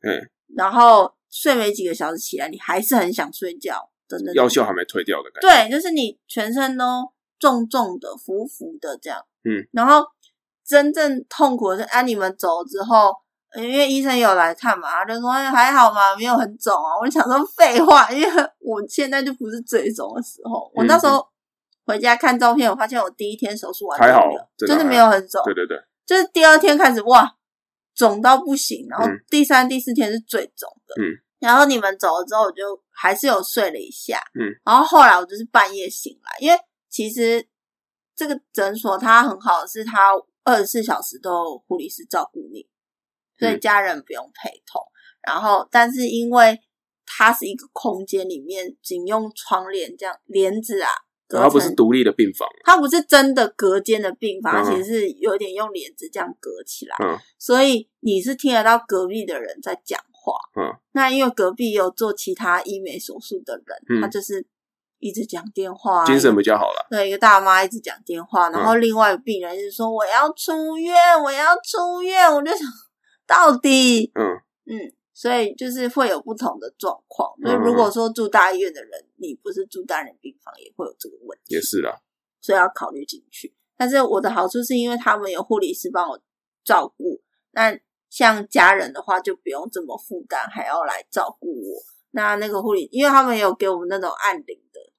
[0.02, 5.70] 嗯，然后睡没几个小时起来，你还是很想睡觉真的药效还没退掉的感觉。
[5.70, 6.86] 对，就是你全身都
[7.40, 9.20] 重重的、浮浮的这样。
[9.44, 10.04] 嗯，然后
[10.68, 13.16] 真正痛苦的是，啊，你们走之后，
[13.54, 17.00] 呃因为医生有来看嘛，他就说、哎还好嘛，没有很肿啊。
[17.00, 20.70] 我就想说废话，因为我现在就不是最肿的时候。
[20.76, 21.26] 我那时候
[21.86, 24.24] 回家看照片，我发现我第一天手术完全还好
[24.58, 27.34] 就是没有很肿，对对对，就是第二天开始哇
[27.96, 31.02] 肿到不行，然后嗯第三、第四天是最肿的。
[31.02, 34.20] 嗯，然后你们走了之后，我就还是有睡了一下。
[34.38, 37.48] 嗯，然后后来我就是半夜醒来，因为其实
[38.16, 40.12] 这个诊所它很好的是它
[40.48, 42.66] 二十四小时都有护理师照顾你，
[43.38, 44.82] 所以嗯家人不用陪同。
[45.22, 46.58] 然后，但是因为
[47.06, 50.90] 它是一个空间里面仅用窗帘这样帘子啊，
[51.28, 52.48] 它不是成独立的病房。
[52.64, 60.34] 它不是真的隔间的病房，嗯它其实是有点用帘子这样隔起来，嗯所以你是听得到隔壁的人在讲话。
[60.56, 64.48] 嗯，那因为隔壁有做其他医美手术的人，嗯他就是
[65.00, 66.88] 一直讲电话啊，精神比较好了。
[66.90, 72.68] 对一个大妈一直讲电话，然后另外一个病人一直说我要出院，我要出院，我就想
[73.26, 74.24] 到底嗯，
[74.66, 77.32] 嗯，所以就是会有不同的状况。
[77.44, 81.56] 嗯所以如果说住大医院的人，你不是住单人病房，也会有这个问题。
[81.56, 82.00] 也是啦。
[82.42, 83.54] 所以要考虑进去。
[83.78, 86.20] 但是我的好处是因为他们有护理师帮我
[86.64, 87.78] 照顾，那
[88.10, 91.84] 像家人的话就不用这么负担，还要来照顾我。
[92.12, 94.57] 那那个护理，因为他们有给我们那种按铃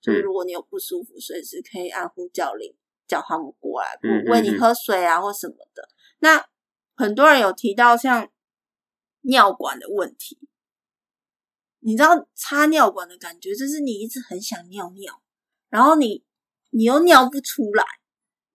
[0.09, 2.75] 的，就是如果你有不舒服，随时可以按呼叫铃
[3.07, 3.99] 叫他们过来，
[4.31, 5.89] 喂你喝水啊或什么的。
[6.21, 6.47] 那
[6.97, 8.29] 很多人有提到像
[9.23, 10.39] 尿管的问题，
[11.81, 15.23] 你知道插尿管的感觉，就是你一直很想尿尿，
[15.69, 16.25] 然后你
[16.71, 17.85] 你又尿不出来，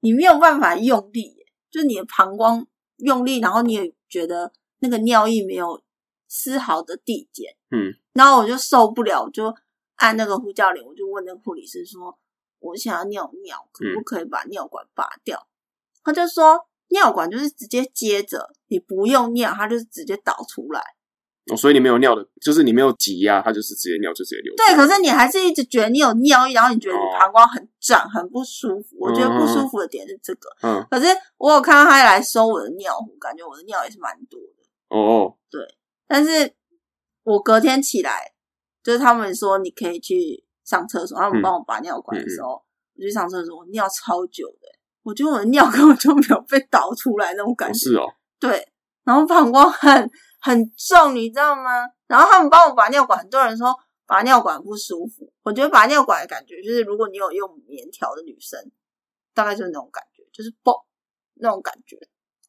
[0.02, 5.82] 你没有办法用力耶，就你的膀胱用力，然后你也觉得那个尿意没有
[6.28, 9.56] 丝毫的递减，嗯，然后我就受不了，我就
[10.04, 12.20] 按那个呼叫铃，我就问那个护理师说，
[12.60, 15.48] 我想要尿尿，可不可以把尿管拔掉？
[16.04, 20.82] 他就说尿管就是直接接着，你不用尿，它就是直接导出来。
[21.52, 24.54] 哦，所以你没有尿的，就是你没有挤压，它就是直接尿就直接流。
[24.58, 28.98] 对，可是你还是一直觉得你有尿意，然后你觉得你哦膀胱很胀，很不舒服。
[29.00, 30.50] 我觉得不舒服的点是这个。
[30.64, 34.64] 嗯，可是我有看到他来收我的尿壶，感觉我的尿也是蛮多的。
[34.90, 35.38] 哦哦，
[36.06, 36.54] 但是
[37.24, 38.33] 我隔天起来，
[38.84, 42.62] 就是他们说你可以去上厕所，他们嗯帮我拔尿管的时候，
[42.96, 44.68] 我去上厕所，我尿超久的，
[45.04, 47.90] 我觉得我的尿根本就没有被导出来那种感觉。
[47.90, 48.72] 哦是哦，对，
[49.04, 51.88] 然后膀胱很很重，你知道吗？
[52.08, 53.74] 然后他们帮我拔尿管，很多人说
[54.06, 55.32] 拔尿管不舒服。
[55.44, 58.60] 我觉得拔尿管的感觉就是，如果你有用棉条的女生，
[59.34, 60.84] 大概就是那种感觉，就是嘣
[61.36, 61.98] 那种感觉，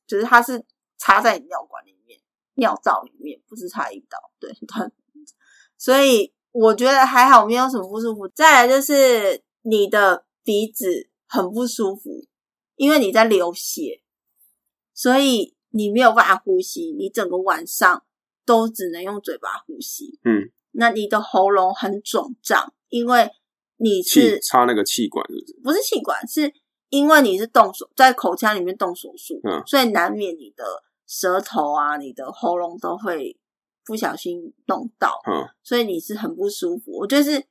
[0.06, 0.64] 就是它是
[0.98, 2.20] 插在你尿管里面、
[2.54, 4.18] 尿道里面，不是插阴道。
[4.38, 4.90] 对，它
[5.84, 8.26] 所以我觉得还好，没有什么不舒服。
[8.28, 12.24] 再来就是你的鼻子很不舒服，
[12.76, 14.00] 因为你在流血，
[14.94, 18.02] 所以你没有办法呼吸，你整个晚上
[18.46, 20.18] 都只能用嘴巴呼吸。
[20.24, 23.28] 嗯，那你的喉咙很肿胀，因为
[23.76, 25.60] 你气是插那个气管是不是？
[25.64, 26.50] 不是气管，是
[26.88, 30.64] 因为你是动手在口腔里面动手术，嗯所以难免你的
[31.06, 33.36] 舌头啊、你的喉咙都会
[33.84, 35.48] 不小心弄到，嗯。
[35.62, 36.92] 所以你是很不舒服。
[36.98, 37.44] 我就是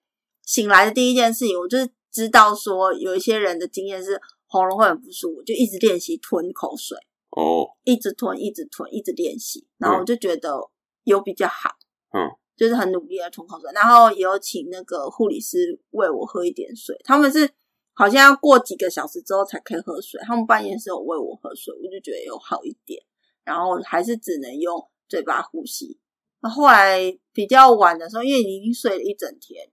[0.43, 6.97] 醒来的第一件事情，我就是知道说有一些人的经验是喉咙会很不舒服，就一直练习吞口水，
[7.31, 10.69] 哦，一直吞，一直吞，一直练习，然后我就觉得
[11.03, 11.71] 有比较好，
[12.13, 17.49] 嗯，就是很努力的吞口水，然后也有请那个护理师喂我喝一点水，他们是
[17.93, 23.01] 好像要过几个小时之后才可以喝水，他们半夜是有喂我喝水，我就觉得有好一点，
[23.43, 25.99] 然后还是只能用嘴巴呼吸。
[26.43, 26.99] 那后来
[27.31, 29.71] 比较晚的时候，因为你已经睡了一整天，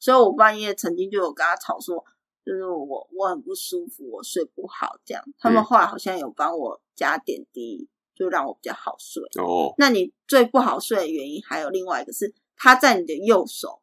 [0.00, 2.04] 所以我半夜曾经就有跟他吵说，
[2.44, 5.22] 就是我我很不舒服，我睡不好这样。
[5.38, 9.22] 他们嗯后来好像有帮我加点滴，就让我比较好睡。
[9.40, 13.80] 哦，那你最不好睡的原因还有另外一个是，他在你的右手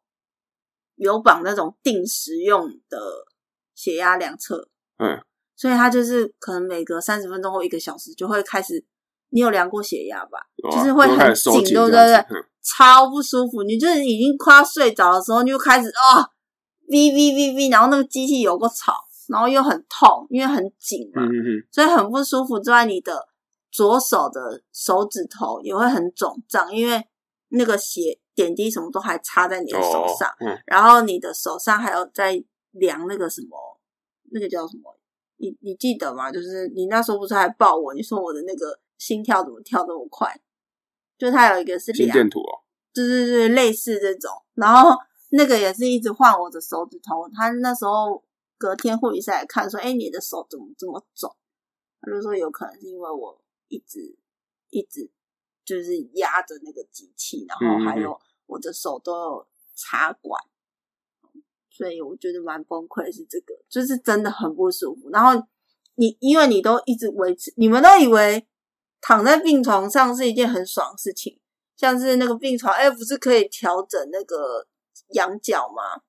[0.96, 3.26] 有绑那种定时用的
[3.74, 5.18] 血压量测，嗯，
[5.56, 8.84] 所以他就是可能每隔三十分钟或一个小时就会开始。
[9.30, 10.38] 你有量过血压吧？
[10.38, 13.62] 啊就是会很紧紧对不这样子对超不舒服。
[13.62, 16.22] 你就是已经快要睡着的时候，你就开始啊、
[16.88, 18.94] 哔哔哔哔，然后那个机器有个吵，
[19.28, 21.22] 然后又很痛，因为很紧嘛。
[21.22, 22.58] 嗯嗯嗯，所以很不舒服。
[22.58, 23.28] 之外，你的
[23.70, 27.02] 左手的手指头也会很肿胀，因为
[27.50, 30.30] 那个血点滴什么都还插在你的手上，
[30.66, 33.56] 然后你的手上还有在量那个什么，
[34.32, 34.94] 那个叫什么？
[35.36, 36.30] 你你记得吗？
[36.32, 40.38] 就是你那时候不是还抱我，你说我的那个心跳怎么跳这么快？
[41.16, 44.30] 就它有一个是心量，电图哦，对对对，类似这种。
[44.54, 44.96] 然后
[45.30, 47.28] 那个也是一直换我的手指头。
[47.28, 48.22] 他那时候
[48.56, 51.34] 隔天护理师来看说：“哎，你的手怎么这么肿？”
[52.00, 54.16] 他就说有可能是因为我一直
[54.70, 55.10] 一直
[55.64, 60.40] 就是压着那个机器，然后还有我的手都有插管，
[61.68, 63.12] 所以我觉得蛮崩溃。
[63.12, 65.10] 是这个，就是真的很不舒服。
[65.10, 65.44] 然后
[65.96, 68.46] 你因为你都一直维持，你们都以为
[69.00, 71.40] 躺在病床上是一件很爽的事情。
[71.76, 74.66] 像是那个病床，哎，不是可以调整那个
[75.10, 76.02] 仰角吗？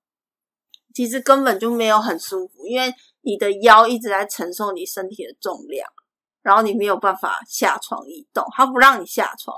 [0.96, 5.88] 其实根本就没有很舒服，因为你的腰一直在承受你身体的重量，
[6.42, 9.56] 然后你没有办法下床移动，他不让你下床，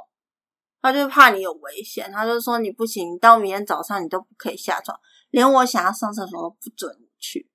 [0.81, 7.49] 他就怕你有危险，他就说你不行，到明天早上你都不可以下床，连我想要上厕所都不准去，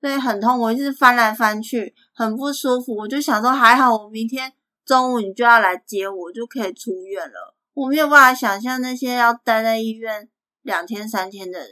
[0.00, 2.96] 所以很痛，我一直翻来翻去，很不舒服。
[2.98, 4.52] 我就想说，还好我明天
[4.88, 7.54] 中午你就要来接我，就可以出院了。
[7.74, 10.26] 我没有办法想象那些要待在医院
[10.62, 11.70] 两天三天的人，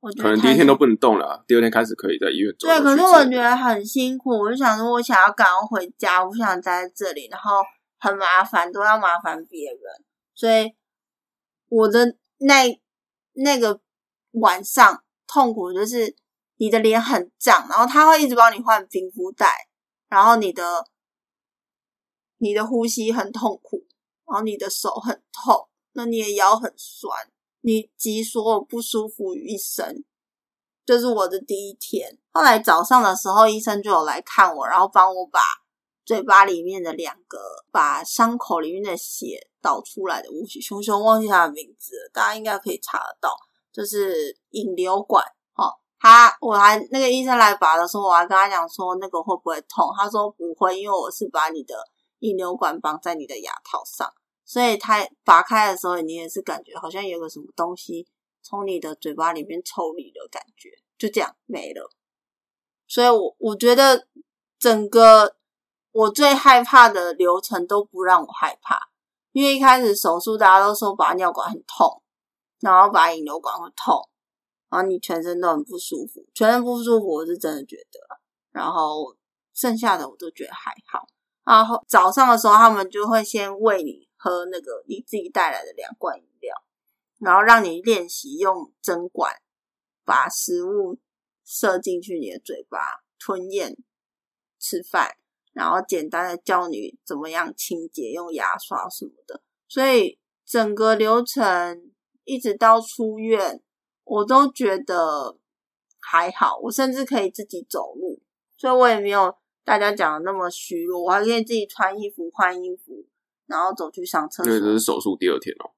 [0.00, 7.62] 我觉可得可能第一天都不能动了啊，第二天开始可以在医院走对，可是我觉得很辛苦，我就想说，我想要赶快回家，我不想待在这里，然后
[7.98, 9.80] 很麻烦，都要麻烦别人，
[10.34, 10.74] 所以
[11.70, 12.78] 我的那
[13.32, 13.80] 那个
[14.32, 16.14] 晚上痛苦就是
[16.58, 19.46] 你的脸很胀，然后他会一直帮你换冰敷袋，
[20.10, 20.84] 然后你的
[22.38, 23.84] 你的呼吸很痛苦，
[24.26, 30.04] 然后你的手很痛，那你的腰很酸，你急所有不舒服于一身。
[30.86, 32.18] 这是我的第一天。
[32.30, 35.40] 后来早上的时候，医生就有来看我，然后帮我把
[36.06, 37.38] 嘴巴里面的两个
[37.70, 43.36] 把伤口里面的血导出来的东西，熊熊忘记他的名字了，大家应该可以查得到，
[43.70, 45.22] 就是引流管。
[45.56, 51.74] 哦，他我还那个医生来拔的时候，我还跟他讲说那个会不会痛，他说不会，因为我是把你的
[52.20, 54.12] 引流管绑在你的牙套上，
[54.44, 58.06] 所以它拔开的时候，你也是感觉好像有个什么东西
[58.42, 61.90] 从你的嘴巴里面抽离的感觉，就这样没了。
[62.86, 64.06] 所以我我觉得
[64.58, 65.36] 整个
[65.92, 68.88] 我最害怕的流程都不让我害怕，
[69.32, 72.02] 因为一开始手术大家都说拔尿管很痛，
[72.60, 74.08] 然后拔引流管会痛，
[74.70, 78.00] 然后你全身都很不舒服，全身不舒服我是真的觉得，
[78.50, 79.14] 然后
[79.52, 81.06] 剩下的我都觉得还好。
[81.48, 86.54] 然后早上的时候，他们就会先喂你喝那个你自己带来的两罐饮料，
[87.20, 89.34] 然后让你练习用针管
[90.04, 90.98] 把食物
[91.46, 92.78] 射进去你的嘴巴
[93.18, 93.74] 吞咽
[94.58, 95.16] 吃饭，
[95.54, 99.40] 然后简单的教你怎么样清洁，用牙刷什么的。
[99.66, 101.90] 所以整个流程
[102.24, 103.62] 一直到出院，
[104.04, 105.38] 我都觉得
[105.98, 108.20] 还好，我甚至可以自己走路，
[108.58, 109.34] 所以我也没有
[109.68, 113.04] 大家讲的那么虚弱，我还可以自己穿衣服、换衣服，
[113.46, 114.50] 然后走去上厕所。
[114.50, 115.76] 对这是手术第二天哦。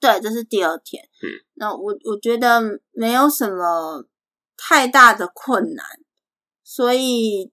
[0.00, 1.00] 对，这是第二天。
[1.22, 2.60] 嗯，那我我觉得
[2.90, 4.04] 没有什么
[4.56, 5.86] 太大的困难，
[6.64, 7.52] 所以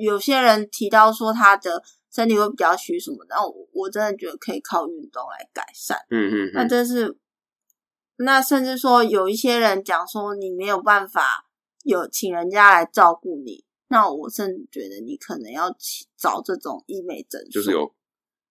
[0.00, 5.98] 有些人提到说他的身体会比较虚什么的，我我真的觉得可以靠运动来改善。
[6.08, 7.18] 嗯嗯那这是，
[8.16, 11.44] 那甚至说有一些人讲说你没有办法
[11.84, 15.74] 有请人家来照顾你，那我甚至觉得你可能要
[16.16, 17.94] 找这种医美诊所，就是有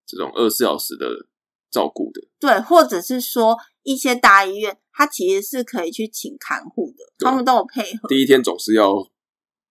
[0.06, 1.26] 这种二十四小时的。
[1.70, 8.08] 照顾的对，或者是说一些大医院，它其实是可以去请看护的，他们都有配合。
[8.08, 9.06] 第一天总是要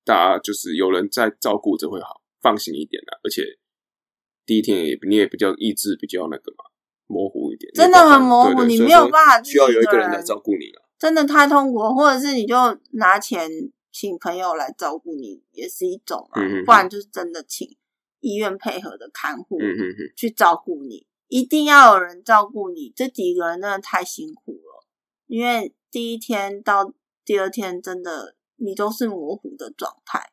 [0.05, 3.41] 大家就是有人在照顾着会好放心一点的，而且
[4.45, 6.65] 第一天也你也比较意志比较那个嘛
[7.07, 12.55] 模糊一点，真的很模糊，你没有办法需要有一个人来照顾你了，真的太痛苦，或者是你就
[12.91, 13.49] 拿钱
[13.99, 17.67] 请朋友来照顾你，也是一种啊，不然就是真的请
[18.19, 19.57] 医院配合的看护
[20.15, 21.07] 去照顾你。
[21.29, 24.85] 一定要有人照顾你，这几个人真的太辛苦了。
[25.25, 26.93] 因为第一天到
[27.25, 30.31] 第二天，真的你都是模糊的状态。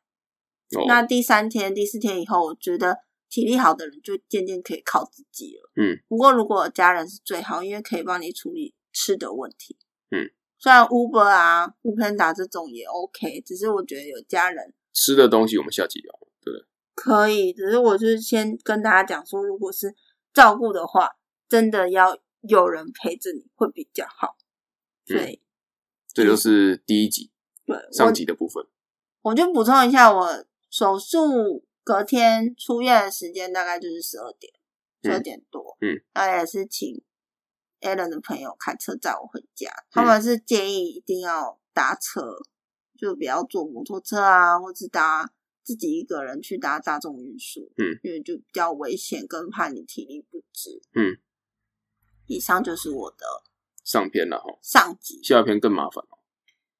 [0.86, 2.98] 那第三天、第四天以后，我觉得
[3.30, 5.70] 体力好的人就渐渐可以靠自己了。
[5.76, 5.96] 嗯。
[6.06, 9.78] 不过如果家人是最好，因为可以帮你处理吃的问题。
[10.10, 10.30] 嗯。
[10.64, 16.66] 虽然 Uber 啊、u b e 打这种也 OK，只是我觉得有家人吃的东西，我们下集聊，对不对？
[16.94, 19.94] 可以，只是我就是先跟大家讲说，如果是。
[20.32, 21.10] 照顾的话，
[21.48, 24.36] 真的要有人陪着你会比较好。
[25.06, 25.40] 对，
[26.12, 27.30] 这就是第一集，
[27.64, 28.66] 对上集的部分。
[29.22, 34.52] 我就补充一下，我手术隔天出院的时间大概就是十二点，
[35.04, 35.76] 十二点多。
[35.80, 37.00] 嗯，那也是请
[37.85, 39.70] Allen 的朋友开车载我回家。
[39.91, 42.37] 他们是建议一定要搭车，
[42.99, 45.30] 就不要坐摩托车啊，或是搭。
[45.66, 51.16] 自己一个人去搭大众运输，嗯，因为就比较危险，更怕你体力不支，嗯。
[52.26, 53.24] 以上就是我的
[53.82, 56.20] 上篇了哈，上集下篇更麻烦哦。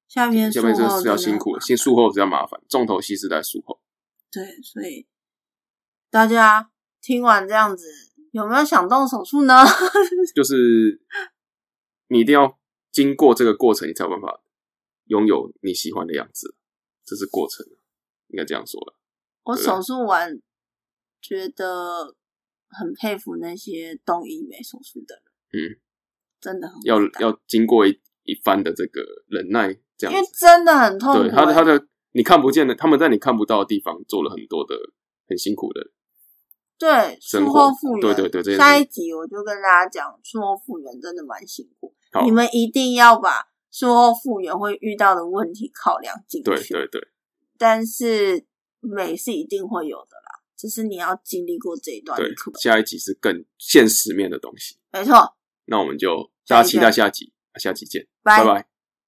[0.07, 3.81] 下篇下篇是比较辛苦，先术后比较麻烦，重头戏是在术后。
[4.31, 5.07] 对，所以
[6.11, 7.87] 大家听完这样子，
[8.35, 9.55] 有没有想动手术呢？
[10.35, 11.01] 就是
[12.09, 12.59] 你一定要
[12.91, 14.43] 经过这个过程，你才有办法
[15.05, 16.57] 拥有你喜欢的样子，
[17.05, 17.65] 这是过程。
[18.27, 18.99] 应该这样说了。
[19.45, 20.37] 我手术完，
[21.21, 22.17] 觉得
[22.69, 25.25] 很佩服那些动医美手术的人。
[25.53, 25.79] 嗯，
[26.41, 31.21] 真的很要要经过一一番的这个忍耐，这样因为真的很痛苦。
[31.21, 34.75] 对他的他的你看不见的，他们在你看不到的地方做了很多的
[35.29, 35.93] 很辛苦的。
[36.85, 41.95] 对，术后复原，对对对，下一集我就跟大家讲，术后复原真的蛮辛苦。
[42.23, 46.51] 你们一定要把术后复原会遇到的问题考量进去。
[46.51, 47.09] 对对对。
[47.57, 48.45] 但是
[48.81, 52.21] 美是一定会有的啦，只是你要经历过这一段。
[52.21, 52.31] 对，
[52.61, 54.77] 下一集是更现实面的东西。
[54.93, 58.74] 没错，那我们就大家期待下集，下集见，拜拜。